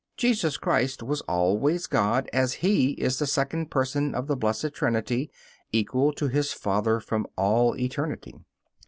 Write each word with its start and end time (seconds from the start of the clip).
Jesus 0.17 0.57
Christ 0.57 1.03
was 1.03 1.21
always 1.27 1.85
God, 1.85 2.27
as 2.33 2.53
He 2.65 2.93
is 2.93 3.19
the 3.19 3.27
second 3.27 3.69
Person 3.69 4.15
of 4.15 4.25
the 4.25 4.35
Blessed 4.35 4.73
Trinity, 4.73 5.29
equal 5.71 6.11
to 6.13 6.27
His 6.27 6.53
Father 6.53 6.99
from 6.99 7.27
all 7.37 7.77
eternity. 7.77 8.33